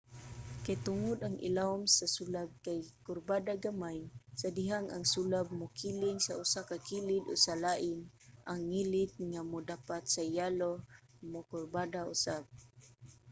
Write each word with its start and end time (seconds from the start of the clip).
kay 0.63 0.77
tungod 0.87 1.17
ang 1.21 1.35
ilawom 1.49 1.83
sa 1.97 2.05
sulab 2.15 2.49
kay 2.65 2.79
kurbada 3.05 3.53
gamay 3.65 3.99
sa 4.41 4.47
dihang 4.57 4.87
ang 4.89 5.05
sulab 5.13 5.47
mokiling 5.61 6.19
sa 6.23 6.37
usa 6.43 6.61
ka 6.69 6.77
kilid 6.87 7.23
o 7.31 7.33
sa 7.45 7.53
lain 7.65 7.97
ang 8.49 8.59
ngilit 8.69 9.11
nga 9.31 9.41
modapat 9.53 10.03
sa 10.13 10.23
yelo 10.37 10.73
mokurbada 11.31 12.01
usab 12.13 12.43